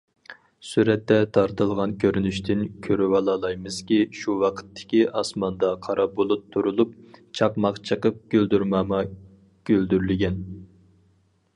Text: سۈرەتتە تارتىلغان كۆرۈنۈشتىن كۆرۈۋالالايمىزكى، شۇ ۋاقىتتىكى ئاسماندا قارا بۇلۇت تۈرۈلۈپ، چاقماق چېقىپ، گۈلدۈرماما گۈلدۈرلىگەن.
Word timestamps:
سۈرەتتە 0.67 1.17
تارتىلغان 1.37 1.91
كۆرۈنۈشتىن 2.03 2.63
كۆرۈۋالالايمىزكى، 2.87 3.99
شۇ 4.21 4.37
ۋاقىتتىكى 4.45 5.03
ئاسماندا 5.21 5.69
قارا 5.89 6.07
بۇلۇت 6.21 6.49
تۈرۈلۈپ، 6.57 6.97
چاقماق 7.41 7.79
چېقىپ، 7.91 8.21
گۈلدۈرماما 8.35 9.03
گۈلدۈرلىگەن. 9.73 10.43